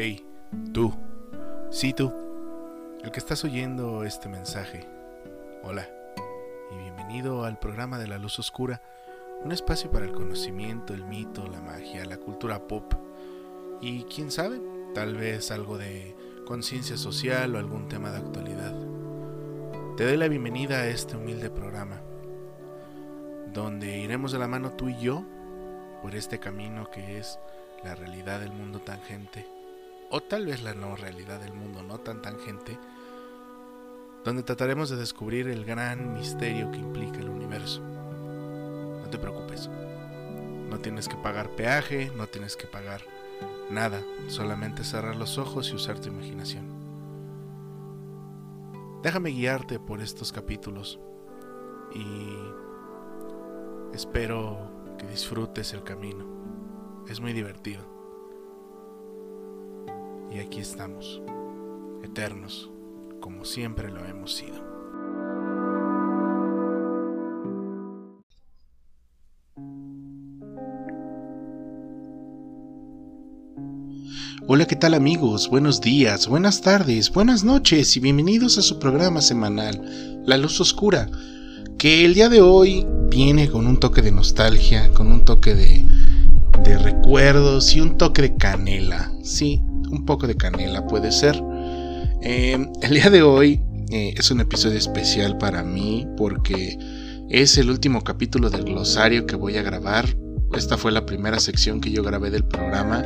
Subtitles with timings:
[0.00, 0.24] Hey,
[0.72, 0.94] tú.
[1.72, 2.14] Sí, tú.
[3.02, 4.86] El que estás oyendo este mensaje.
[5.64, 5.88] Hola.
[6.70, 8.80] Y bienvenido al programa de la luz oscura.
[9.42, 12.94] Un espacio para el conocimiento, el mito, la magia, la cultura pop.
[13.80, 14.60] Y quién sabe,
[14.94, 16.14] tal vez algo de
[16.46, 18.76] conciencia social o algún tema de actualidad.
[19.96, 22.00] Te doy la bienvenida a este humilde programa,
[23.52, 25.24] donde iremos de la mano tú y yo
[26.02, 27.40] por este camino que es
[27.82, 29.57] la realidad del mundo tangente
[30.10, 32.78] o tal vez la no realidad del mundo no tan tangente,
[34.24, 37.80] donde trataremos de descubrir el gran misterio que implica el universo.
[37.80, 39.68] No te preocupes,
[40.68, 43.02] no tienes que pagar peaje, no tienes que pagar
[43.70, 46.66] nada, solamente cerrar los ojos y usar tu imaginación.
[49.02, 50.98] Déjame guiarte por estos capítulos
[51.94, 52.28] y
[53.94, 56.26] espero que disfrutes el camino.
[57.08, 57.97] Es muy divertido.
[60.30, 61.22] Y aquí estamos,
[62.04, 62.70] eternos,
[63.20, 64.68] como siempre lo hemos sido.
[74.46, 75.48] Hola, ¿qué tal amigos?
[75.48, 81.08] Buenos días, buenas tardes, buenas noches y bienvenidos a su programa semanal, La Luz Oscura,
[81.78, 85.84] que el día de hoy viene con un toque de nostalgia, con un toque de,
[86.64, 89.12] de recuerdos y un toque de canela.
[89.22, 89.62] Sí,
[90.08, 91.38] poco de canela puede ser.
[92.22, 96.78] Eh, el día de hoy eh, es un episodio especial para mí porque
[97.28, 100.06] es el último capítulo del glosario que voy a grabar.
[100.54, 103.04] Esta fue la primera sección que yo grabé del programa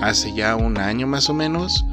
[0.00, 1.84] hace ya un año más o menos.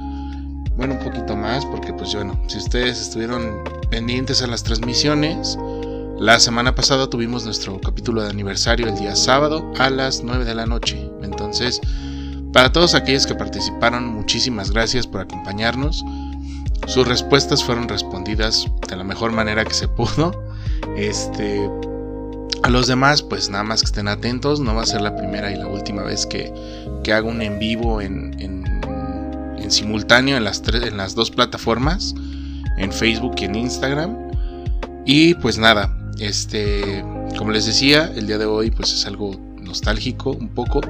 [0.76, 5.58] Bueno, un poquito más porque pues bueno, si ustedes estuvieron pendientes a las transmisiones,
[6.20, 10.54] la semana pasada tuvimos nuestro capítulo de aniversario el día sábado a las 9 de
[10.54, 11.10] la noche.
[11.24, 11.82] Entonces,
[12.54, 16.04] para todos aquellos que participaron, muchísimas gracias por acompañarnos.
[16.88, 20.32] Sus respuestas fueron respondidas de la mejor manera que se pudo.
[20.96, 21.70] Este,
[22.64, 24.60] a los demás, pues nada más que estén atentos.
[24.60, 26.54] No va a ser la primera y la última vez que,
[27.14, 28.36] hago un en vivo en,
[29.70, 32.16] simultáneo en las, en las dos plataformas,
[32.78, 34.16] en Facebook y en Instagram.
[35.06, 37.04] Y pues nada, este,
[37.38, 40.82] como les decía, el día de hoy pues es algo nostálgico un poco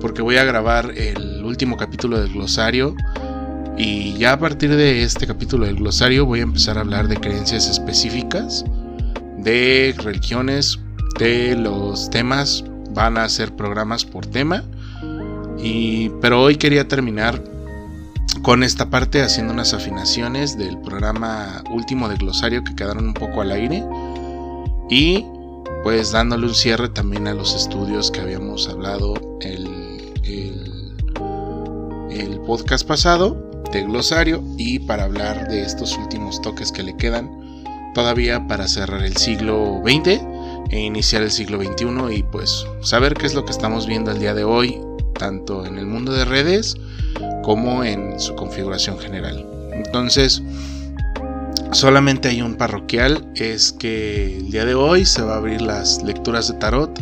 [0.00, 2.94] porque voy a grabar el último capítulo del glosario.
[3.76, 7.16] Y ya a partir de este capítulo del glosario voy a empezar a hablar de
[7.16, 8.64] creencias específicas,
[9.38, 10.78] de religiones,
[11.18, 14.64] de los temas, van a ser programas por tema.
[15.58, 17.42] Y, pero hoy quería terminar
[18.42, 23.40] con esta parte haciendo unas afinaciones del programa último de glosario que quedaron un poco
[23.42, 23.84] al aire.
[24.88, 25.24] Y
[25.82, 29.79] pues dándole un cierre también a los estudios que habíamos hablado el
[32.20, 37.30] el, podcast pasado de glosario y para hablar de estos últimos toques que le quedan
[37.94, 40.20] todavía para cerrar el siglo XX
[40.70, 44.18] e iniciar el siglo XXI y pues saber qué es lo que estamos viendo el
[44.18, 44.80] día de hoy
[45.18, 46.76] tanto en el mundo de redes
[47.42, 49.46] como en su configuración general.
[49.72, 50.42] Entonces,
[51.72, 56.02] solamente hay un parroquial, es que el día de hoy se va a abrir las
[56.02, 56.98] lecturas de tarot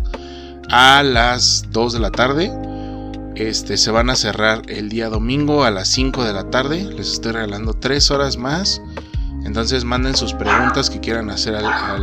[0.70, 2.52] a las 2 de la tarde
[3.38, 6.82] este, se van a cerrar el día domingo a las 5 de la tarde.
[6.82, 8.82] Les estoy regalando 3 horas más.
[9.44, 11.98] Entonces manden sus preguntas que quieran hacer a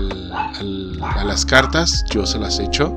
[1.26, 2.06] las cartas.
[2.10, 2.96] Yo se las echo.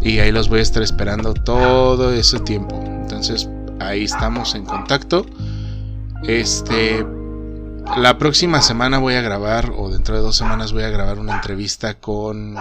[0.00, 2.82] Y ahí los voy a estar esperando todo ese tiempo.
[2.82, 3.46] Entonces
[3.78, 5.26] ahí estamos en contacto.
[6.22, 7.06] Este.
[7.96, 11.34] La próxima semana voy a grabar, o dentro de dos semanas voy a grabar una
[11.34, 12.56] entrevista con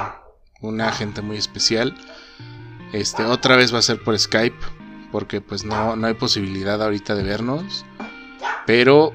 [0.61, 1.95] una gente muy especial.
[2.91, 4.78] Este, otra vez va a ser por Skype
[5.11, 7.85] porque pues no, no hay posibilidad ahorita de vernos.
[8.65, 9.13] Pero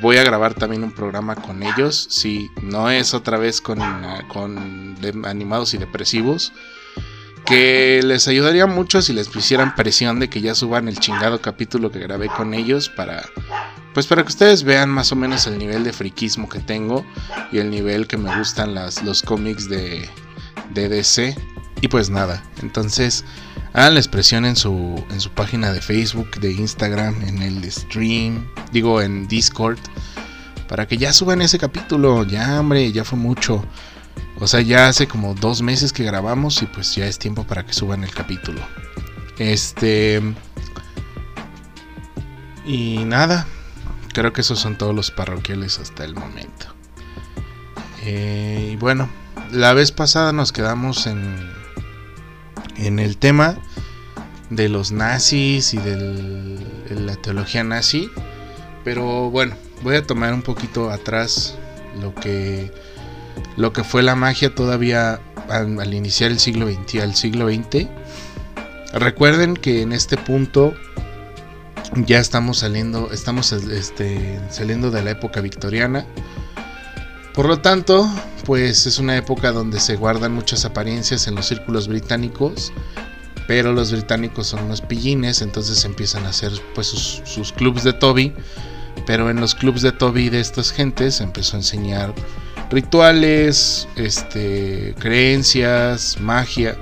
[0.00, 2.06] voy a grabar también un programa con ellos.
[2.10, 3.80] Si no es otra vez con,
[4.28, 6.52] con animados y depresivos.
[7.44, 11.92] Que les ayudaría mucho si les pusieran presión de que ya suban el chingado capítulo
[11.92, 13.22] que grabé con ellos para
[13.94, 17.06] pues para que ustedes vean más o menos el nivel de friquismo que tengo
[17.52, 20.10] y el nivel que me gustan las, los cómics de
[20.74, 21.34] DC.
[21.88, 23.24] Pues nada, entonces
[23.72, 28.46] hagan la expresión en su, en su página de Facebook, de Instagram, en el stream,
[28.72, 29.78] digo en Discord,
[30.68, 32.24] para que ya suban ese capítulo.
[32.24, 33.64] Ya, hombre, ya fue mucho.
[34.38, 37.64] O sea, ya hace como dos meses que grabamos y pues ya es tiempo para
[37.64, 38.60] que suban el capítulo.
[39.38, 40.22] Este...
[42.66, 43.46] Y nada,
[44.12, 46.66] creo que esos son todos los parroquiales hasta el momento.
[48.02, 49.08] Eh, y bueno,
[49.52, 51.55] la vez pasada nos quedamos en,
[52.78, 53.58] en el tema
[54.50, 58.10] de los nazis y de la teología nazi.
[58.84, 61.56] Pero bueno, voy a tomar un poquito atrás
[62.00, 62.70] lo que,
[63.56, 67.88] lo que fue la magia todavía al, iniciar el siglo XX al siglo XX.
[68.92, 70.74] Recuerden que en este punto
[71.94, 76.06] ya estamos saliendo, estamos este, saliendo de la época victoriana.
[77.36, 78.10] Por lo tanto,
[78.46, 82.72] pues es una época donde se guardan muchas apariencias en los círculos británicos,
[83.46, 87.92] pero los británicos son unos pillines, entonces empiezan a hacer pues sus, sus clubs de
[87.92, 88.32] Toby,
[89.06, 92.14] pero en los clubs de Toby de estas gentes empezó a enseñar
[92.70, 96.74] rituales, este, creencias, magia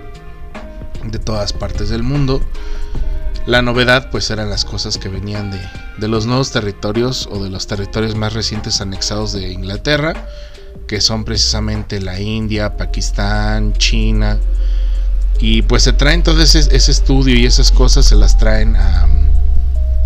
[1.05, 2.41] de todas partes del mundo.
[3.45, 5.61] La novedad pues eran las cosas que venían de,
[5.99, 10.29] de los nuevos territorios o de los territorios más recientes anexados de Inglaterra,
[10.87, 14.39] que son precisamente la India, Pakistán, China.
[15.41, 19.07] Y pues se traen todo ese, estudio y esas cosas se las traen a,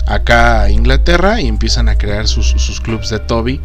[0.06, 3.60] acá a Inglaterra y empiezan a crear sus, sus clubs de Toby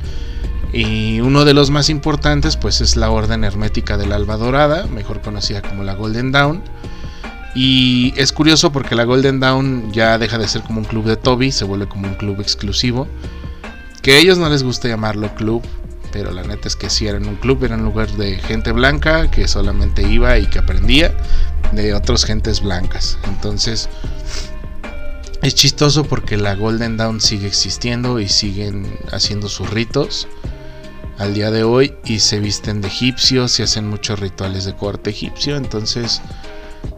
[0.73, 5.21] y uno de los más importantes pues es la Orden Hermética del Alba Dorada, mejor
[5.21, 6.63] conocida como la Golden Dawn.
[7.55, 11.17] Y es curioso porque la Golden Dawn ya deja de ser como un club de
[11.17, 13.07] Toby, se vuelve como un club exclusivo.
[14.01, 15.61] Que a ellos no les gusta llamarlo club,
[16.11, 19.29] pero la neta es que sí eran un club, era un lugar de gente blanca
[19.29, 21.15] que solamente iba y que aprendía
[21.73, 23.17] de otras gentes blancas.
[23.27, 23.89] Entonces
[25.41, 30.27] es chistoso porque la Golden Dawn sigue existiendo y siguen haciendo sus ritos
[31.17, 35.09] al día de hoy y se visten de egipcios y hacen muchos rituales de corte
[35.09, 35.57] egipcio.
[35.57, 36.21] Entonces,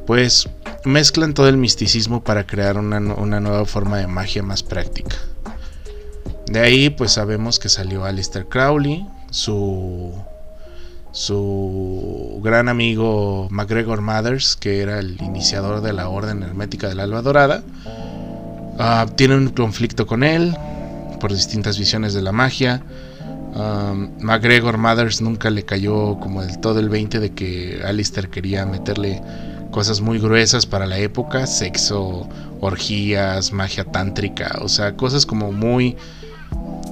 [0.05, 0.49] pues
[0.83, 5.15] mezclan todo el misticismo para crear una, nueva forma de magia más práctica.
[6.47, 10.13] De ahí, pues sabemos que salió Alistair Crowley, su,
[11.11, 17.21] su gran amigo MacGregor Mathers, que era el iniciador de la Orden Hermética del Alba
[17.21, 17.63] Dorada.
[18.77, 20.55] Ah, tiene un conflicto con él
[21.19, 22.83] por distintas visiones de la magia
[24.19, 29.21] McGregor Mathers nunca le cayó como del todo el 20 de que Alistair quería meterle
[29.75, 32.29] cosas muy gruesas para la época, sexo,
[32.61, 35.97] orgías, magia tántrica, o sea, cosas como muy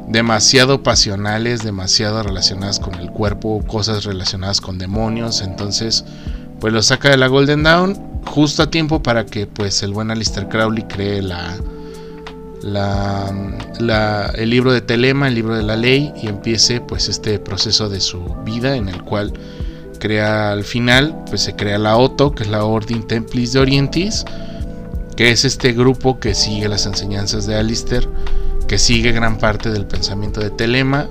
[0.10, 6.04] demasiado pasionales, demasiado relacionadas con el cuerpo, cosas relacionadas con demonios, entonces
[6.60, 7.96] pues lo saca de la Golden Dawn
[8.26, 11.56] justo a tiempo para que pues el buen Alistair Crowley cree la
[12.64, 17.88] la, el libro de Telema, el libro de la ley, y empiece pues este proceso
[17.88, 19.34] de su vida en el cual
[20.04, 24.26] crea al final, pues se crea la OTO, que es la Orden Templis de Orientis,
[25.16, 28.10] que es este grupo que sigue las enseñanzas de Alistair,
[28.68, 31.08] que sigue gran parte del pensamiento de Telema,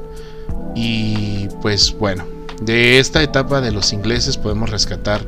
[0.75, 2.27] y pues bueno,
[2.61, 5.23] de esta etapa de los ingleses podemos rescatar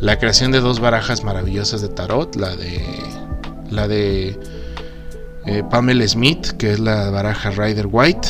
[0.00, 2.82] la creación de dos barajas maravillosas de tarot, la de
[3.70, 4.40] la de
[5.44, 8.28] eh, Pamela Smith, que es la baraja Rider White,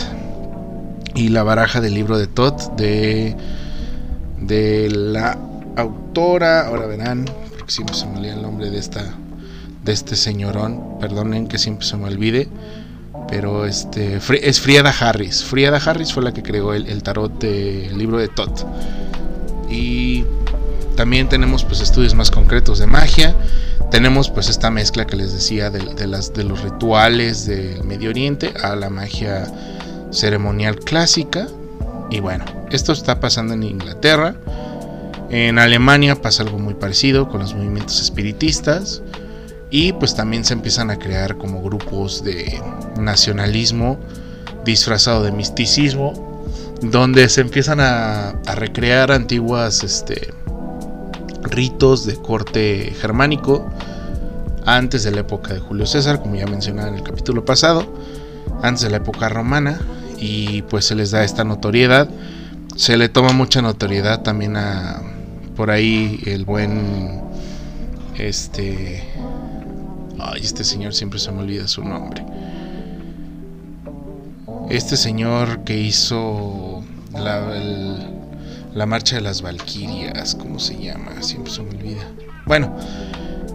[1.14, 3.36] y la baraja del libro de Todd de,
[4.40, 5.38] de la
[5.76, 7.26] autora, ahora verán,
[7.56, 9.04] porque siempre se me olvida el nombre de esta
[9.84, 12.48] de este señorón, perdonen que siempre se me olvide,
[13.28, 15.42] pero este es Frieda Harris.
[15.42, 18.50] Frieda Harris fue la que creó el, tarot del libro de Todd.
[19.70, 20.24] Y
[20.96, 23.34] también tenemos pues estudios más concretos de magia
[23.90, 28.54] tenemos pues esta mezcla que les decía de, las, de los rituales del Medio Oriente
[28.62, 29.52] a la magia
[30.12, 31.48] ceremonial clásica.
[32.10, 34.34] Y bueno, esto está pasando en Inglaterra.
[35.30, 39.02] En Alemania pasa algo muy parecido con los movimientos espiritistas.
[39.70, 42.60] Y pues también se empiezan a crear como grupos de
[42.98, 43.98] nacionalismo
[44.64, 46.44] disfrazado de misticismo.
[46.82, 50.32] Donde se empiezan a, recrear antiguas este,
[51.42, 53.70] ritos de corte germánico
[54.66, 57.86] antes de la época de Julio César, como ya mencionaba en el capítulo pasado,
[58.62, 59.80] antes de la época romana,
[60.20, 62.08] y pues se les da esta notoriedad.
[62.76, 65.02] Se le toma mucha notoriedad también a
[65.56, 67.20] por ahí el buen
[68.16, 69.02] este
[70.18, 72.24] ay, este señor siempre se me olvida su nombre.
[74.68, 77.40] Este señor que hizo la,
[78.72, 81.22] la marcha de las Valquirias, ¿cómo se llama?
[81.22, 82.06] Siempre se me olvida.
[82.46, 82.76] Bueno,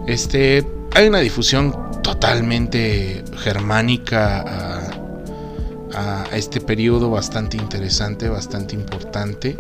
[0.08, 4.75] este hay una difusión totalmente germánica
[6.32, 9.56] este periodo bastante interesante, bastante importante,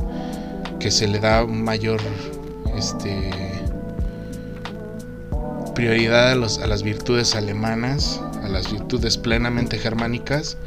[0.79, 1.99] que se le da mayor
[2.75, 3.31] este,
[5.73, 10.57] prioridad a, los, a las virtudes alemanas, a las virtudes plenamente germánicas.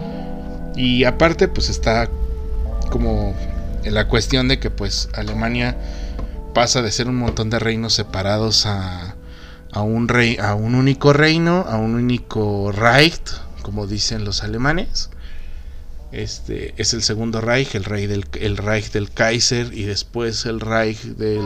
[0.76, 2.08] Y aparte, pues está
[2.90, 3.34] como
[3.84, 5.76] en la cuestión de que pues Alemania
[6.54, 9.16] pasa de ser un montón de reinos separados a
[9.72, 13.20] a un rey, a un único reino, a un único Reich,
[13.62, 15.10] como dicen los alemanes.
[16.12, 20.60] Este es el segundo Reich, el, rey del, el Reich del Kaiser y después el
[20.60, 21.44] Reich del,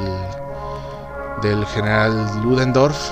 [1.42, 3.10] del general Ludendorff.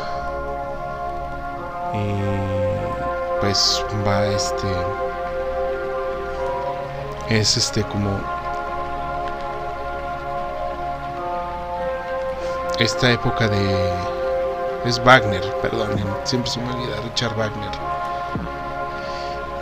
[1.92, 4.68] Y pues va este
[7.30, 8.20] es este como
[12.78, 13.92] esta época de
[14.84, 15.90] es Wagner, perdón,
[16.24, 17.99] siempre se me olvida Richard Wagner.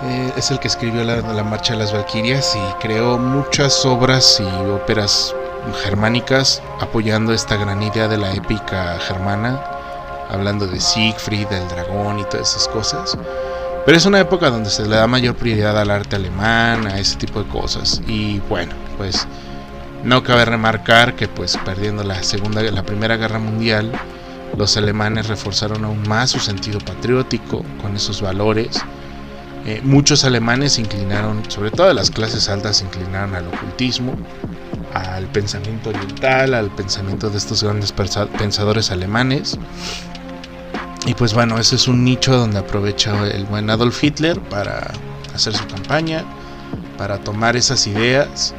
[0.02, 4.40] Eh, es el que escribió la, la, Marcha de las Valquirias y creó muchas obras
[4.40, 5.34] y óperas
[5.82, 9.60] germánicas apoyando esta gran idea de la épica germana,
[10.30, 13.18] hablando de Siegfried, del dragón y todas esas cosas.
[13.84, 17.16] Pero es una época donde se le da mayor prioridad al arte alemán, a ese
[17.16, 18.02] tipo de cosas.
[18.06, 19.26] Y bueno, pues
[20.04, 23.90] no cabe remarcar que pues perdiendo la segunda, la primera guerra mundial,
[24.56, 28.84] los alemanes reforzaron aún más su sentido patriótico con esos valores.
[29.68, 34.14] Eh, muchos alemanes se inclinaron, sobre todo las clases altas, se inclinaron al ocultismo,
[34.94, 39.58] al pensamiento oriental, al pensamiento de estos grandes pensadores alemanes.
[41.04, 44.90] Y pues bueno, ese es un nicho donde aprovecha el buen Adolf Hitler para
[45.34, 46.25] hacer su campaña,
[46.96, 48.54] para tomar esas ideas,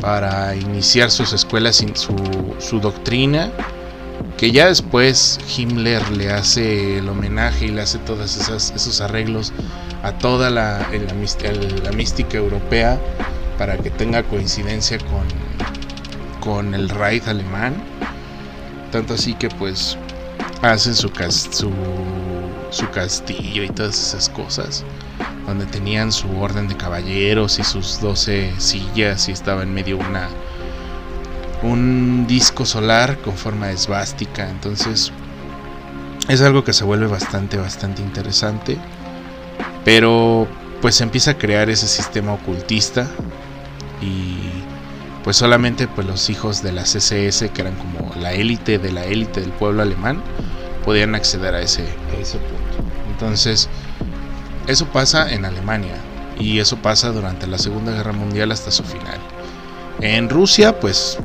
[0.00, 2.14] para iniciar sus escuelas, su,
[2.60, 3.50] su doctrina,
[4.36, 9.52] que ya después Himmler le hace el homenaje y le hace todos esos arreglos
[10.04, 10.86] a toda la,
[11.82, 13.00] la, mística europea
[13.56, 15.26] para que tenga coincidencia con,
[16.40, 17.82] con el Reich alemán.
[18.92, 19.96] Tanto así que pues
[20.60, 21.10] hacen su,
[21.50, 21.72] su,
[22.70, 24.84] su castillo y todas esas cosas.
[25.46, 30.28] Donde tenían su orden de caballeros y sus 12 sillas y estaba en medio una
[31.62, 34.50] un disco solar con forma esvástica.
[34.50, 35.12] Entonces
[36.28, 38.78] es algo que se vuelve bastante, bastante interesante.
[39.84, 40.46] Pero
[40.80, 43.06] pues empieza a crear ese sistema ocultista
[44.00, 44.38] y
[45.22, 49.04] pues solamente pues los hijos de las SS que eran como la élite de la
[49.04, 50.22] élite del pueblo alemán
[50.84, 52.90] podían acceder a ese, a ese punto.
[53.10, 53.68] Entonces,
[54.66, 55.96] eso pasa en Alemania
[56.38, 59.18] y eso pasa durante la Segunda Guerra Mundial hasta su final.
[60.00, 61.18] En Rusia, pues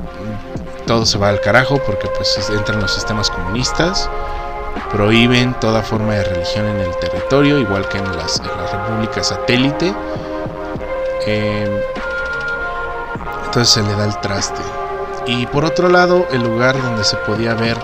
[0.86, 4.08] todo se va al carajo porque pues entran los sistemas comunistas,
[4.92, 8.40] prohíben toda forma de religión en el territorio, igual que en las,
[8.72, 9.94] repúblicas satélite.
[11.26, 11.70] Em,
[13.46, 14.62] entonces se le da el traste.
[15.26, 17.76] Y por otro lado, el lugar donde se podía ver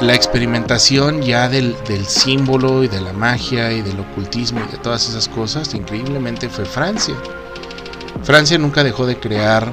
[0.00, 4.76] la experimentación ya del, del, símbolo y de la magia y del ocultismo y de
[4.76, 7.14] todas esas cosas, increíblemente fue Francia.
[8.22, 9.72] Francia nunca dejó de crear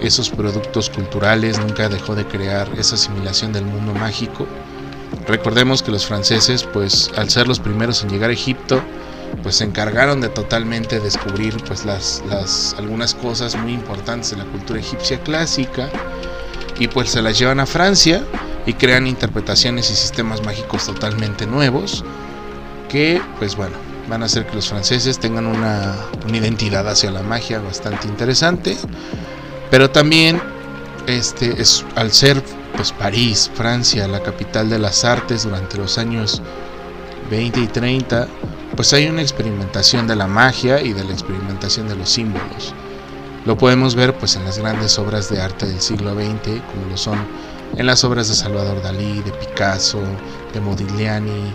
[0.00, 4.46] esos productos culturales, nunca dejó de crear esa asimilación del mundo mágico.
[5.28, 8.82] Recordemos que los franceses, pues al ser los primeros en llegar a Egipto,
[9.42, 14.44] pues se encargaron de totalmente descubrir pues las, las algunas cosas muy importantes de la
[14.44, 15.90] cultura egipcia clásica
[16.78, 18.24] y pues se las llevan a Francia
[18.64, 22.04] y crean interpretaciones y sistemas mágicos totalmente nuevos
[22.88, 23.76] que pues bueno
[24.08, 25.94] van a hacer que los franceses tengan una,
[26.32, 28.76] identidad hacia la magia bastante interesante.
[29.70, 30.40] Pero también
[31.06, 32.42] este es al ser
[32.78, 36.40] pues París Francia la capital de las artes durante los años
[37.28, 38.28] 20 y 30
[38.76, 42.72] pues hay una experimentación de la magia y de la experimentación de los símbolos.
[43.46, 46.96] Lo podemos ver pues en las grandes obras de arte del siglo XX como lo
[46.96, 47.18] son
[47.76, 50.00] en las obras de Salvador Dalí, de Picasso,
[50.54, 51.52] de Modigliani,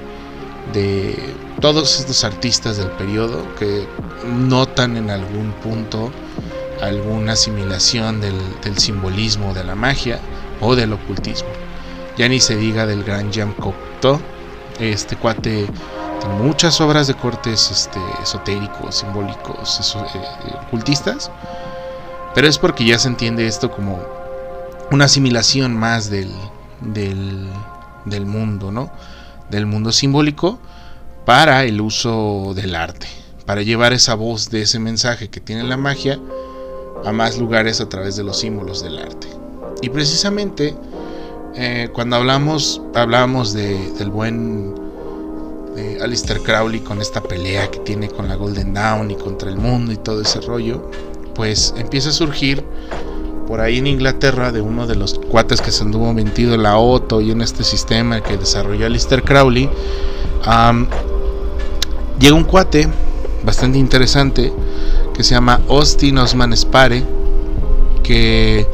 [0.74, 3.88] de todos estos artistas del periodo que
[4.28, 6.12] notan en algún punto
[6.82, 8.36] alguna asimilación del,
[8.78, 10.20] simbolismo de la magia
[10.64, 11.50] o del ocultismo.
[12.18, 14.20] Ya ni se diga del gran Jean Cocteau,
[14.80, 15.68] este cuate
[16.20, 21.32] tiene muchas obras de cortes este, esotéricos, simbólicos, eh, ocultistas,
[22.34, 24.00] pero es porque ya se entiende esto como
[24.92, 26.32] una asimilación más del,
[26.82, 28.92] del, mundo, ¿no?
[29.50, 30.60] Del mundo simbólico
[31.26, 33.08] para el uso del arte,
[33.46, 36.20] para llevar esa voz de ese mensaje que tiene la magia
[37.06, 39.43] a más lugares a través de los símbolos del arte.
[39.84, 40.76] Y precisamente
[41.56, 44.74] eh, cuando hablamos, hablamos de, del buen
[46.02, 49.92] Alistair Crowley con esta pelea que tiene con la Golden Dawn y contra el mundo
[49.92, 50.90] y todo ese rollo,
[51.36, 52.64] pues empieza a surgir
[53.46, 56.78] por ahí en Inglaterra de uno de los cuates que se anduvo metido en la
[56.78, 59.70] Otto y en este sistema que desarrolló Lister Crowley.
[62.20, 62.88] llega un cuate
[63.44, 64.54] bastante interesante
[65.14, 67.04] que se llama Austin Osman Spare
[68.04, 68.68] que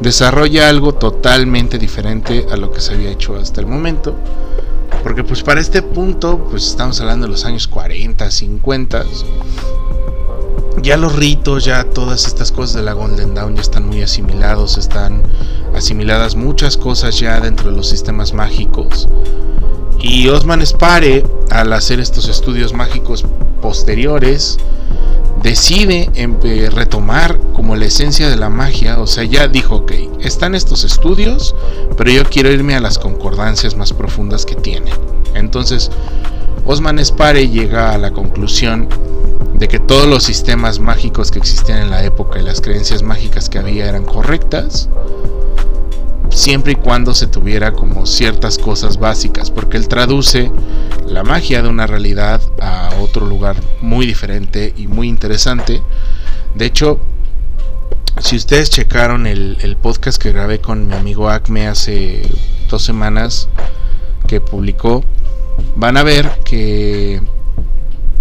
[0.00, 4.14] desarrolla algo totalmente diferente a lo que se había hecho hasta el momento.
[5.02, 9.04] Porque pues para este punto, pues estamos hablando de los años 40, 50.
[10.82, 14.78] Ya los ritos, ya todas estas cosas de la Golden Dawn ya están muy asimilados,
[14.78, 15.22] están
[15.74, 19.08] asimiladas muchas cosas ya dentro de los sistemas mágicos.
[20.00, 23.24] Y Osman Spare, al hacer estos estudios mágicos
[23.60, 24.58] posteriores,
[25.42, 26.10] decide
[26.72, 31.54] retomar como la esencia de la magia, o sea, ya dijo, ok, están estos estudios,
[31.96, 34.90] pero yo quiero irme a las concordancias más profundas que tiene.
[35.34, 35.90] Entonces,
[36.66, 38.88] Osman Spare llega a la conclusión
[39.54, 43.48] de que todos los sistemas mágicos que existían en la época y las creencias mágicas
[43.48, 44.88] que había eran correctas,
[46.30, 50.50] siempre y cuando se tuviera como ciertas cosas básicas, porque él traduce
[51.06, 55.82] la magia de una realidad a otro lugar muy diferente y muy interesante.
[56.54, 57.00] De hecho,
[58.20, 62.22] si ustedes checaron el, podcast que grabé con mi amigo Acme hace
[62.68, 63.48] dos semanas
[64.26, 65.04] que publicó,
[65.76, 67.20] van a ver que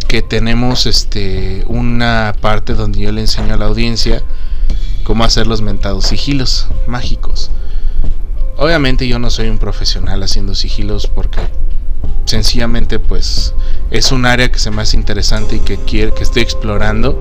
[0.07, 4.23] que tenemos este una parte donde yo le enseño a la audiencia
[5.03, 7.51] cómo hacer los mentados sigilos mágicos.
[8.59, 11.39] Obviamente yo no soy un profesional haciendo sigilos porque
[12.25, 13.53] sencillamente pues
[13.89, 17.17] es un área que se me hace interesante y que quiero que estoy explorando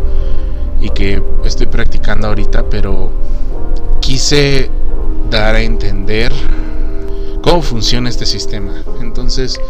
[0.80, 3.12] y que estoy practicando ahorita, pero
[4.00, 4.68] quise
[5.30, 6.33] dar a entender
[7.40, 8.83] cómo funciona este sistema.
[9.00, 9.61] Entonces,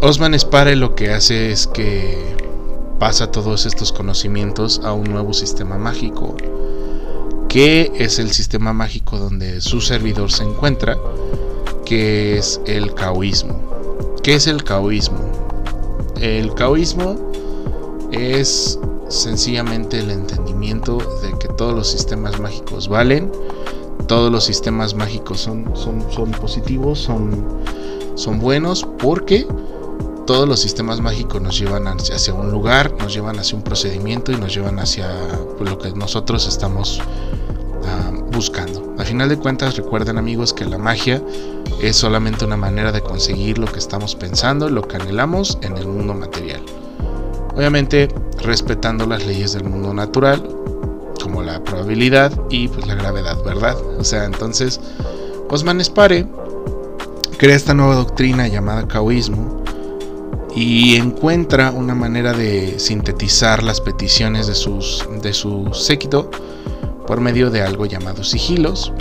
[0.00, 2.36] Osman Spare lo que hace es que
[3.00, 6.36] pasa todos estos conocimientos a un nuevo sistema mágico
[7.52, 10.96] que es el sistema mágico donde su servidor se encuentra,
[11.84, 13.60] que es el caoísmo.
[14.22, 15.18] ¿Qué es el caoísmo?
[16.18, 17.30] El caoísmo
[18.10, 18.78] es
[19.08, 23.30] sencillamente el entendimiento de que todos los sistemas mágicos valen,
[24.06, 27.44] todos los sistemas mágicos son, son, son positivos, son,
[28.14, 29.46] son buenos, porque
[30.32, 34.36] todos los sistemas mágicos nos llevan hacia un lugar, nos llevan hacia un procedimiento y
[34.36, 35.06] nos llevan hacia
[35.58, 37.02] pues, lo que nosotros estamos
[38.32, 38.94] buscando.
[38.98, 41.22] A final de cuentas, recuerden amigos que la magia
[41.82, 45.86] es solamente una manera de conseguir lo que estamos pensando, lo que anhelamos en el
[45.86, 46.62] mundo material.
[47.54, 50.48] Obviamente respetando las leyes del mundo natural,
[51.22, 53.76] como la probabilidad y pues la gravedad, ¿verdad?
[53.98, 54.80] O sea, entonces
[55.50, 56.26] Osman Spare
[57.36, 59.61] crea esta nueva doctrina llamada Caoísmo
[60.54, 66.30] y encuentra una manera de sintetizar las peticiones de, sus, de su séquito
[67.06, 68.92] por medio de algo llamado sigilos.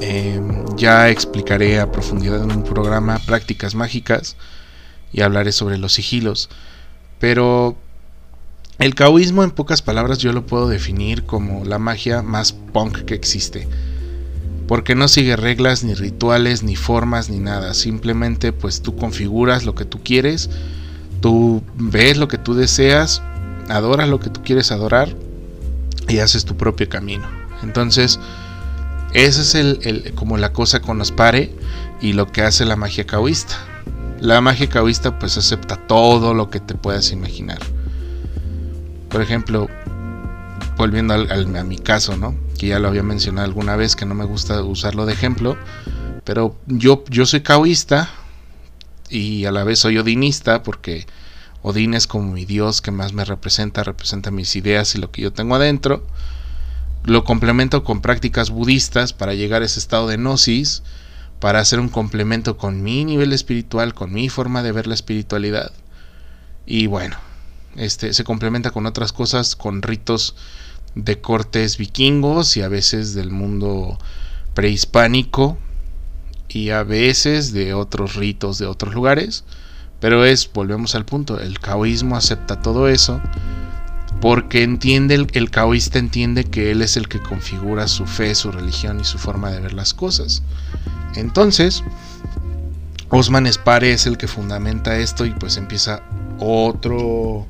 [0.00, 4.36] Em, ya explicaré a profundidad en un programa prácticas mágicas
[5.12, 6.50] y hablaré sobre los sigilos.
[7.20, 7.76] Pero
[8.78, 13.14] el caoísmo en pocas palabras yo lo puedo definir como la magia más punk que
[13.14, 13.68] existe.
[14.72, 17.74] Porque no sigue reglas, ni rituales, ni formas, ni nada.
[17.74, 20.48] Simplemente pues tú configuras lo que tú quieres,
[21.20, 23.20] tú ves lo que tú deseas,
[23.68, 25.14] adoras lo que tú quieres adorar
[26.08, 27.28] y haces tu propio camino.
[27.62, 28.18] Entonces,
[29.12, 31.54] esa es el, como la cosa con los pare
[32.00, 33.54] y lo que hace la magia caoísta.
[34.20, 37.58] La magia caoísta pues acepta todo lo que te puedas imaginar.
[39.10, 39.68] Por ejemplo,
[40.76, 42.34] volviendo a mi caso, ¿no?
[42.58, 45.56] Que ya lo había mencionado alguna vez, que no me gusta usarlo de ejemplo,
[46.24, 48.10] pero yo, yo soy caoísta
[49.08, 51.06] y a la vez soy odinista porque
[51.62, 55.22] Odín es como mi Dios que más me representa, representa mis ideas y lo que
[55.22, 56.04] yo tengo adentro.
[57.04, 60.82] Lo complemento con prácticas budistas para llegar a ese estado de gnosis,
[61.40, 65.72] para hacer un complemento con mi nivel espiritual, con mi forma de ver la espiritualidad.
[66.66, 67.16] Y bueno,
[67.76, 70.34] este se complementa con otras cosas, con ritos
[70.94, 73.98] de cortes vikingos y a veces del mundo
[74.54, 75.58] prehispánico
[76.48, 79.44] y a veces de otros ritos de otros lugares
[80.02, 83.20] pero es, volvemos al punto, el caoísmo acepta todo eso
[84.20, 88.50] porque entiende, el, el caoísta entiende que él es el que configura su fe, su
[88.50, 90.42] religión y su forma de ver las cosas.
[91.14, 91.84] Entonces,
[93.10, 96.02] Osman Spare es el que fundamenta esto y pues empieza
[96.40, 97.46] otro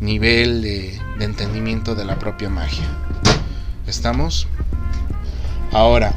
[0.00, 2.86] nivel de, de, entendimiento de la propia magia.
[3.86, 4.46] ¿Estamos?
[5.72, 6.12] Ahora,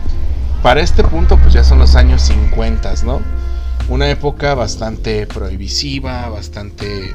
[0.63, 3.21] para este punto pues ya son los años 50, ¿no?
[3.91, 7.13] una época bastante prohibisiva, bastante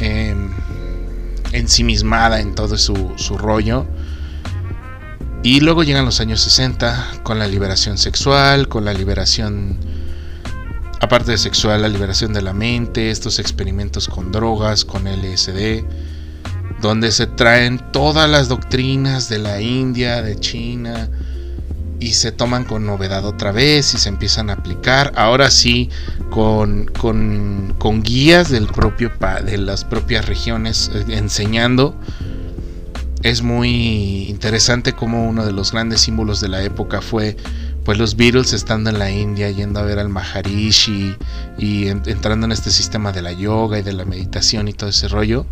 [0.00, 0.50] em,
[1.52, 3.86] ensimismada en todo su, su rollo.
[5.42, 9.78] Y luego llegan los años 60 con la liberación sexual, con la liberación,
[11.00, 15.84] aparte de sexual, la liberación de la mente, estos experimentos con drogas, con LSD.
[16.80, 21.08] donde se traen todas las doctrinas de la India, de China,
[21.98, 25.90] y se toman con novedad otra vez y se empiezan a aplicar, ahora sí,
[26.30, 29.10] con, con, guías del propio,
[29.44, 31.94] de las propias regiones eh, enseñando.
[33.22, 37.36] Es muy interesante como uno de los grandes símbolos de la época fue
[37.86, 41.14] pues los Beatles estando en la India, yendo a ver al Maharishi
[41.56, 45.06] y entrando en este sistema de la yoga y de la meditación y todo ese
[45.06, 45.46] rollo.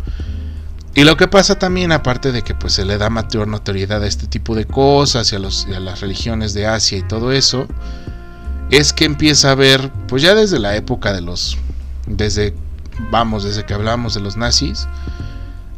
[0.95, 4.07] Y lo que pasa también, aparte de que pues se le da mayor notoriedad a
[4.07, 5.39] este tipo de cosas y a,
[5.79, 7.69] las religiones de Asia y todo eso,
[8.69, 11.57] es que empieza a haber, pues ya desde la época de los,
[12.05, 12.53] desde,
[13.11, 14.89] vamos, desde que hablamos de los nazis,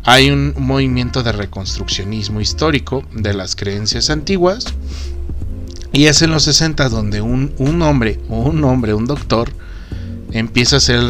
[0.06, 4.74] hay un movimiento de reconstruccionismo histórico de las creencias antiguas
[5.98, 9.52] y es en los 60 donde un, hombre, un hombre, un doctor,
[10.32, 11.10] empieza a hacer el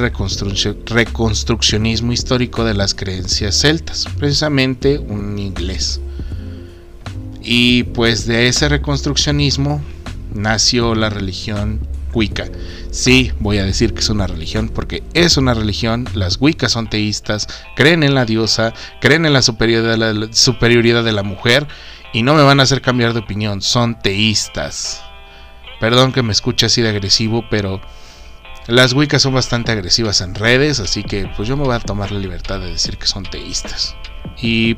[0.86, 6.00] reconstruccionismo histórico de las creencias celtas, precisamente un inglés.
[7.42, 9.82] Y pues de ese reconstruccionismo
[10.34, 11.82] nació la religión
[12.14, 12.46] Wicca.
[12.90, 16.08] Sí, voy a decir que es una religión porque es una religión.
[16.14, 21.12] Las Wiccas son teístas, creen en la diosa, creen en la superioridad la superioridad de
[21.12, 21.68] la mujer
[22.14, 25.04] y no me van a hacer cambiar de opinión, son teístas.
[25.80, 27.82] Perdón que me escuche así de agresivo, pero
[28.68, 32.12] las Wiccas son bastante agresivas en redes, así que pues yo me voy a tomar
[32.12, 33.96] la libertad de decir que son teístas.
[34.42, 34.78] Y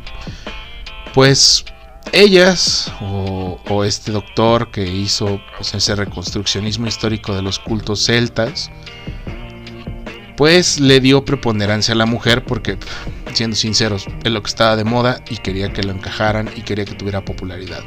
[1.13, 1.65] pues
[2.11, 8.69] ellas o, este doctor que hizo pues, ese reconstruccionismo histórico de los cultos celtas,
[10.39, 12.77] pues le dio preponderancia a la mujer porque,
[13.33, 16.85] siendo sinceros, es lo que estaba de moda y quería que lo encajaran y quería
[16.85, 17.83] que tuviera popularidad.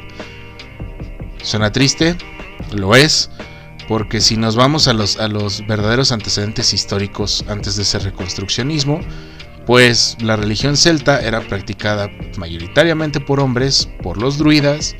[1.42, 2.14] Suena triste,
[2.74, 3.30] lo es,
[3.88, 9.00] porque si nos vamos a los, a los verdaderos antecedentes históricos antes de ese reconstruccionismo,
[9.64, 14.94] pues la religión celta era practicada mayoritariamente por hombres, por los druidas,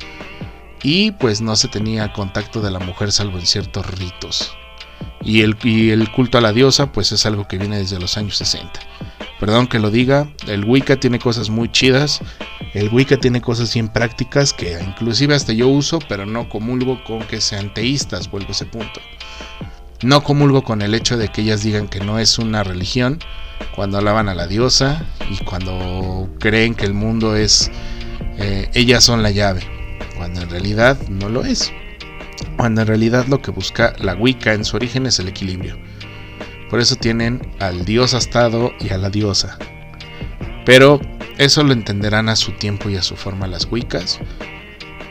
[0.81, 4.57] y pues no se tenía contacto de la mujer salvo en ciertos ritos.
[5.23, 8.37] Y el, el, culto a la diosa, pues es algo que viene desde los años
[8.37, 8.71] 60.
[9.39, 12.21] Perdón que lo diga, el Wicca tiene cosas muy chidas,
[12.73, 17.23] el Wicca tiene cosas bien prácticas que inclusive hasta yo uso, pero no comulgo con
[17.23, 19.01] que sean teístas, vuelvo a ese punto.
[20.01, 23.19] No comulgo con el hecho de que ellas digan que no es una religión
[23.75, 27.71] cuando alaban a la diosa y cuando creen que el mundo es,
[28.37, 29.61] eh, ellas son la llave,
[30.17, 31.73] cuando en realidad no lo es
[32.57, 35.77] cuando en realidad lo que busca la Wicca en su origen es el equilibrio.
[36.69, 39.57] Por eso tienen al dios astado y a la diosa.
[40.65, 40.99] Pero
[41.37, 44.19] eso lo entenderán a su tiempo y a su forma las Wiccas.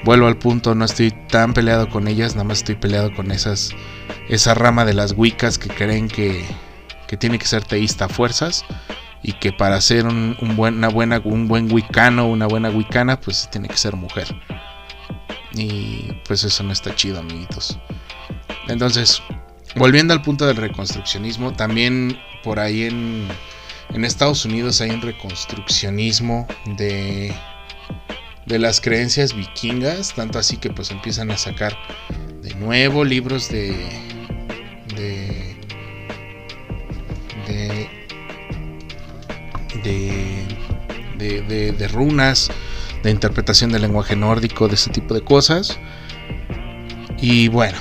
[0.04, 3.70] Vuelvo al punto, no estoy tan peleado con ellas, nada más estoy peleado con esas
[4.28, 6.44] esa rama de las Wiccas que creen que,
[7.06, 8.64] que tiene que ser teísta a fuerzas
[9.22, 10.88] y que para ser un, buena,
[11.24, 14.34] un buen wicano, una buena wicana, pues tiene que ser mujer.
[15.54, 17.78] Y pues eso no está chido, amiguitos.
[18.68, 19.22] Entonces,
[19.76, 23.26] volviendo al punto del reconstruccionismo, también por ahí en,
[23.90, 27.34] en Estados Unidos hay un reconstruccionismo de,
[28.46, 31.76] de las creencias vikingas, tanto así que pues empiezan a sacar
[32.42, 33.70] de nuevo libros de
[34.96, 35.52] de
[39.82, 40.46] de,
[41.18, 42.50] de, de, de runas
[43.02, 45.78] de interpretación del lenguaje nórdico, de ese tipo de cosas.
[47.20, 47.78] Y bueno,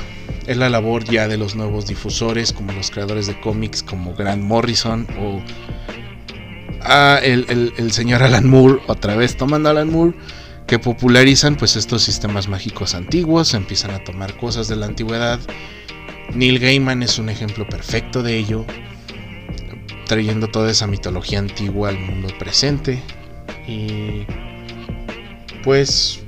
[0.47, 4.43] es la labor ya de los nuevos difusores, como los creadores de cómics, como Grant
[4.43, 5.41] Morrison o
[6.81, 10.13] ah, el, señor Alan Moore, otra vez tomando Alan Moore,
[10.67, 15.39] que popularizan pues estos sistemas mágicos antiguos, empiezan a tomar cosas de la antigüedad.
[16.33, 18.65] Neil Gaiman es un ejemplo perfecto de ello,
[20.05, 23.01] trayendo toda esa mitología antigua al mundo presente.
[23.67, 24.25] Y
[25.63, 26.21] pues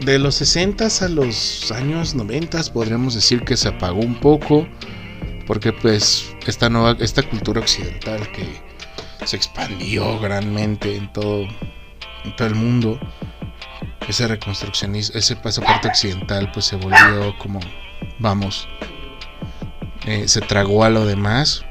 [0.00, 4.66] de los 60 a los años 90 podríamos decir que se apagó un poco
[5.46, 8.46] porque pues esta nueva esta cultura occidental que
[9.24, 11.42] se expandió grandemente en todo
[12.24, 12.98] en todo el mundo
[14.08, 17.60] ese reconstruccionismo ese pasaporte occidental pues se volvió como
[18.18, 18.68] vamos
[20.06, 21.64] eh, se tragó a lo demás.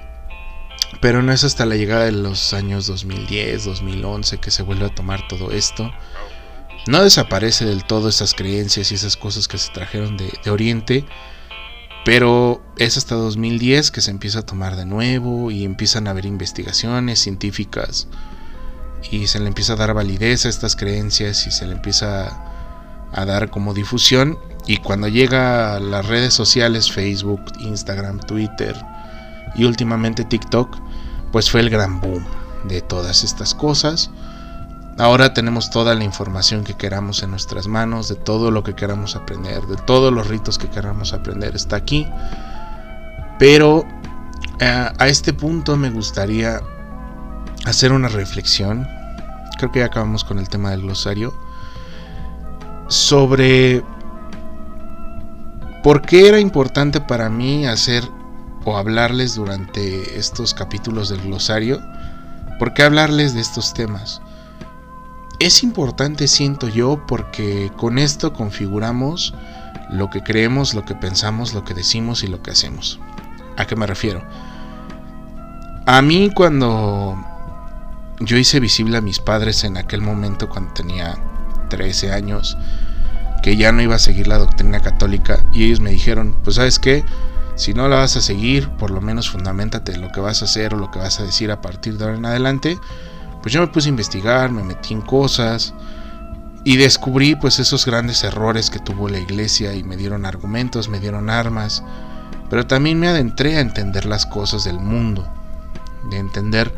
[1.02, 4.96] Pero no es hasta la llegada de los años 2010 2011 que se vuelve a
[4.96, 5.92] tomar todo esto
[6.88, 11.06] no desaparece del todo esas creencias y esas cosas que se trajeron de, Oriente,
[12.06, 16.26] pero es hasta 2010 que se empieza a tomar de nuevo y empiezan a haber
[16.26, 18.08] investigaciones científicas
[19.10, 22.42] y se le empieza a dar validez a estas creencias y se le empieza
[23.14, 24.38] a dar como difusión.
[24.66, 28.76] Y cuando llega a las redes sociales Facebook, Instagram, Twitter
[29.56, 30.78] y últimamente TikTok,
[31.32, 32.26] pues fue el gran boom
[32.66, 34.10] de todas estas cosas
[35.00, 39.16] Ahora tenemos toda la información que queramos en nuestras manos, de todo lo que queramos
[39.16, 42.08] aprender, de todos los ritos que queramos aprender, está aquí.
[43.40, 43.86] Pero
[44.60, 46.62] eh, a este punto me gustaría
[47.66, 48.88] hacer una reflexión,
[49.58, 51.34] creo que ya acabamos con el tema del glosario,
[52.88, 53.84] sobre
[55.82, 58.08] por qué era importante para mí hacer
[58.64, 61.82] o hablarles durante estos capítulos del glosario,
[62.60, 64.22] por qué hablarles de estos temas.
[65.44, 69.34] Es importante, siento yo, porque con esto configuramos
[69.90, 72.98] lo que creemos, lo que pensamos, lo que decimos y lo que hacemos.
[73.58, 74.24] ¿A qué me refiero?
[75.86, 77.22] A mí cuando
[78.22, 81.14] yo hice visible a mis padres en aquel momento cuando tenía
[81.70, 82.58] 13 años,
[83.44, 86.80] que ya no iba a seguir la doctrina católica y ellos me dijeron, pues sabes
[86.80, 87.04] qué,
[87.56, 90.46] si no la vas a seguir, por lo menos fundamentate en lo que vas a
[90.46, 92.80] hacer o lo que vas a decir a partir de ahora en adelante,
[93.44, 95.74] pues yo me puse a investigar, me metí en cosas
[96.64, 101.02] y descubrí pues esos grandes errores que tuvo la iglesia y me dieron argumentos, me
[101.02, 101.84] dieron armas,
[102.50, 105.28] pero también me adentré a entender las cosas del mundo,
[106.10, 106.74] de entender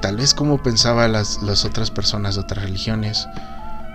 [0.00, 3.26] tal vez cómo pensaban las, las otras personas de otras religiones,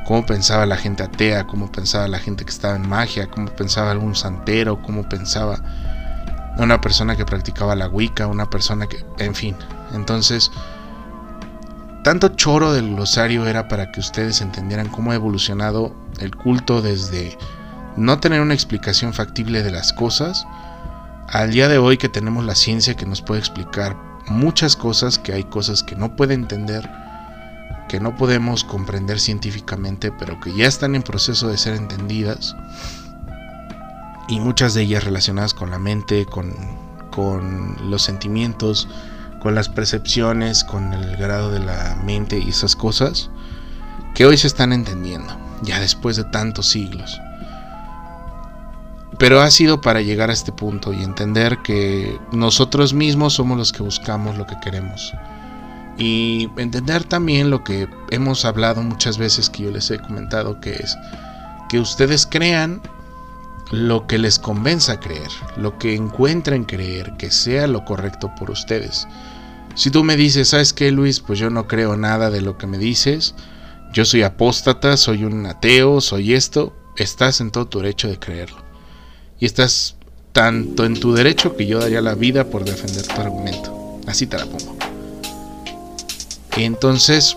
[0.05, 3.91] cómo pensaba la gente atea, cómo pensaba la gente que estaba en magia, cómo pensaba
[3.91, 5.61] algún santero, cómo pensaba
[6.57, 9.55] una persona que practicaba la Wicca, una persona que, en fin.
[9.93, 10.51] Entonces,
[12.05, 17.35] tanto choro del glosario era para que ustedes entendieran cómo ha evolucionado el culto desde
[17.97, 20.45] no tener una explicación factible de las cosas
[21.29, 25.33] al día de hoy que tenemos la ciencia que nos puede explicar muchas cosas, que
[25.33, 26.87] hay cosas que no puede entender,
[27.89, 32.55] que no podemos comprender científicamente, pero que ya están en proceso de ser entendidas,
[34.27, 36.53] y muchas de ellas relacionadas con la mente, con,
[37.09, 38.87] con los sentimientos,
[39.45, 43.29] con las percepciones, con el grado de la mente y esas cosas
[44.15, 47.21] que hoy se están entendiendo, ya después de tantos siglos.
[49.19, 53.71] Pero ha sido para llegar a este punto y entender que nosotros mismos somos los
[53.71, 55.13] que buscamos lo que queremos.
[55.99, 60.73] Y entender también lo que hemos hablado muchas veces que yo les he comentado, que
[60.73, 60.97] es
[61.69, 62.81] que ustedes crean
[63.69, 69.07] lo que les convenza creer, lo que encuentren creer, que sea lo correcto por ustedes.
[69.75, 71.19] Si tú me dices, ¿sabes qué, Luis?
[71.19, 73.35] Pues yo no creo nada de lo que me dices.
[73.93, 76.73] Yo soy apóstata, soy un ateo, soy esto.
[76.95, 78.63] Estás en todo tu derecho de creerlo.
[79.39, 79.97] Y estás
[80.31, 83.99] tanto en tu derecho que yo daría la vida por defender tu argumento.
[84.07, 84.77] Así te la pongo.
[86.57, 87.35] Entonces,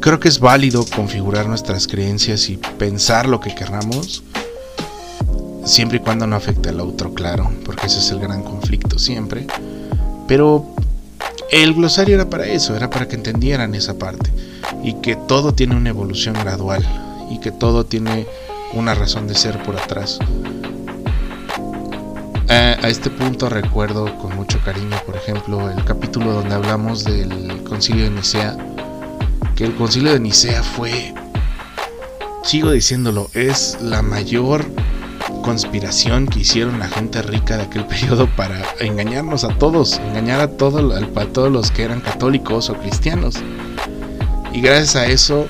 [0.00, 4.22] creo que es válido configurar nuestras creencias y pensar lo que querramos,
[5.66, 9.46] siempre y cuando no afecte al otro, claro, porque ese es el gran conflicto siempre.
[10.32, 10.64] Pero
[11.50, 14.32] el glosario era para eso, era para que entendieran esa parte
[14.82, 16.82] y que todo tiene una evolución gradual
[17.30, 18.26] y que todo tiene
[18.72, 20.18] una razón de ser por atrás.
[22.48, 28.04] A, este punto recuerdo con mucho cariño, por ejemplo, el capítulo donde hablamos del concilio
[28.04, 28.56] de Nicea,
[29.54, 31.12] que el concilio de Nicea fue,
[32.42, 34.64] sigo diciéndolo, es la mayor
[35.42, 40.48] conspiración que hicieron la gente rica de aquel periodo para engañarnos a todos, engañar a,
[40.48, 43.36] todo, a todos los que eran católicos o cristianos.
[44.52, 45.46] Y gracias a eso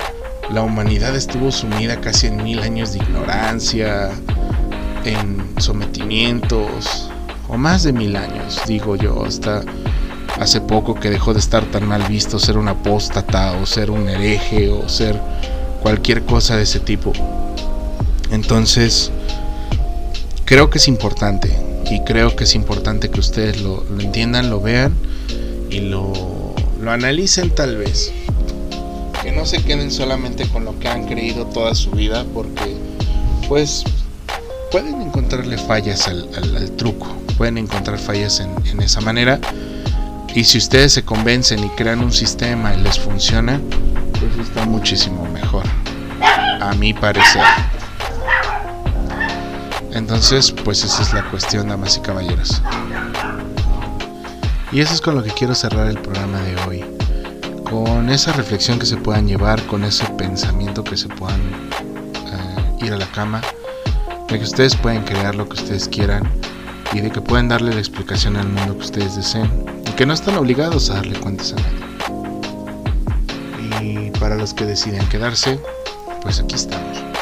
[0.51, 4.11] la humanidad estuvo sumida casi en mil años de ignorancia,
[5.05, 7.09] en sometimientos,
[7.47, 9.63] o más de mil años, digo yo, hasta
[10.39, 14.09] hace poco que dejó de estar tan mal visto ser un apóstata o ser un
[14.09, 15.19] hereje o ser
[15.81, 17.13] cualquier cosa de ese tipo.
[18.31, 19.11] Entonces,
[20.45, 21.55] creo que es importante
[21.89, 24.93] y creo que es importante que ustedes lo, entiendan, lo vean
[25.69, 28.11] y lo, lo analicen tal vez.
[29.21, 32.75] Que no se queden solamente con lo que han creído toda su vida porque
[33.47, 33.83] pues
[34.71, 39.39] pueden encontrarle fallas al, truco, pueden encontrar fallas en, en esa manera.
[40.35, 43.61] Y si ustedes se convencen y crean un sistema y les funciona,
[44.19, 45.63] pues está muchísimo mejor,
[46.59, 47.43] a mi parecer.
[49.93, 52.61] Entonces, pues esa es la cuestión, damas y caballeros.
[54.71, 56.83] Y eso es con lo que quiero cerrar el programa de hoy.
[57.63, 62.91] Con esa reflexión que se puedan llevar, con ese pensamiento que se puedan eh, ir
[62.91, 63.41] a la cama,
[64.29, 66.27] de que ustedes pueden crear lo que ustedes quieran
[66.91, 69.47] y de que pueden darle la explicación al mundo que ustedes deseen
[69.87, 71.83] y que no están obligados a darle cuentas a nadie.
[73.79, 75.59] Y para los que deciden quedarse,
[76.23, 77.12] pues aquí estamos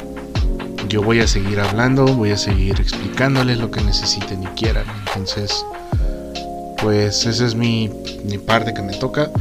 [0.92, 4.84] yo voy a seguir hablando, voy a seguir explicándoles lo que necesiten y quieran.
[5.08, 5.66] Entonces,
[6.82, 7.90] pues esa es mi,
[8.46, 9.32] parte que me toca.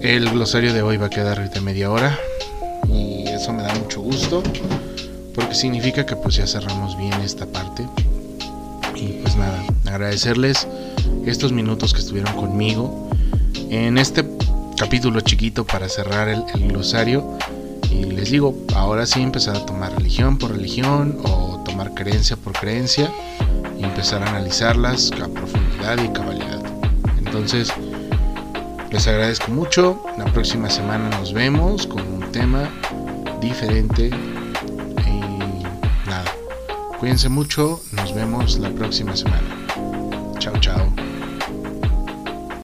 [0.00, 2.18] El glosario de hoy va a quedar de media hora
[2.88, 4.42] y eso me da mucho gusto
[5.34, 7.86] porque significa que pues ya cerramos bien esta parte.
[8.94, 10.66] Y pues nada, agradecerles
[11.26, 13.10] estos minutos que estuvieron conmigo
[13.68, 14.24] en este
[14.78, 17.36] capítulo chiquito para cerrar el, glosario.
[17.90, 22.52] Y les digo, ahora sí empezar a tomar religión por religión o tomar creencia por
[22.52, 23.12] creencia
[23.78, 26.62] y empezar a analizarlas a profundidad y cabalidad.
[27.18, 27.72] Entonces,
[28.90, 30.02] les agradezco mucho.
[30.16, 32.70] La próxima semana nos vemos con un tema
[33.40, 34.10] diferente.
[35.06, 36.32] Y nada,
[36.98, 37.80] cuídense mucho.
[37.92, 39.55] Nos vemos la próxima semana.